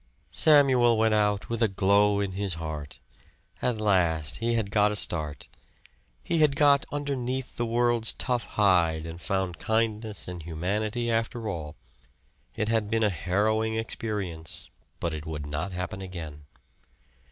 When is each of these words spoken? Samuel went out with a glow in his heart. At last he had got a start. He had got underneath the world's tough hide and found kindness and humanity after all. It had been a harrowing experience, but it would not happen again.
Samuel 0.31 0.97
went 0.97 1.13
out 1.13 1.47
with 1.47 1.61
a 1.61 1.67
glow 1.67 2.19
in 2.21 2.31
his 2.31 2.55
heart. 2.55 2.97
At 3.61 3.79
last 3.79 4.37
he 4.37 4.55
had 4.55 4.71
got 4.71 4.91
a 4.91 4.95
start. 4.95 5.47
He 6.23 6.39
had 6.39 6.55
got 6.55 6.87
underneath 6.91 7.55
the 7.55 7.67
world's 7.67 8.13
tough 8.13 8.45
hide 8.57 9.05
and 9.05 9.21
found 9.21 9.59
kindness 9.59 10.27
and 10.27 10.41
humanity 10.41 11.11
after 11.11 11.47
all. 11.47 11.75
It 12.55 12.67
had 12.67 12.89
been 12.89 13.03
a 13.03 13.11
harrowing 13.11 13.75
experience, 13.75 14.71
but 14.99 15.13
it 15.13 15.27
would 15.27 15.45
not 15.45 15.71
happen 15.71 16.01
again. 16.01 16.45